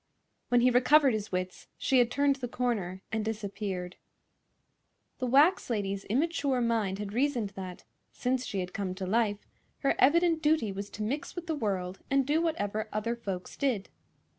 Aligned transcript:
When 0.49 0.61
he 0.61 0.71
recovered 0.71 1.13
his 1.13 1.31
wits 1.31 1.67
she 1.77 1.99
had 1.99 2.09
turned 2.09 2.37
the 2.37 2.47
corner 2.47 3.03
and 3.11 3.23
disappeared. 3.23 3.97
The 5.19 5.27
wax 5.27 5.69
lady's 5.69 6.05
immature 6.05 6.59
mind 6.59 6.97
had 6.97 7.13
reasoned 7.13 7.49
that, 7.51 7.83
since 8.11 8.43
she 8.43 8.61
had 8.61 8.73
come 8.73 8.95
to 8.95 9.05
life, 9.05 9.45
her 9.81 9.93
evident 9.99 10.41
duty 10.41 10.71
was 10.71 10.89
to 10.89 11.03
mix 11.03 11.35
with 11.35 11.45
the 11.45 11.53
world 11.53 11.99
and 12.09 12.25
do 12.25 12.41
whatever 12.41 12.89
other 12.91 13.15
folks 13.15 13.55
did. 13.55 13.89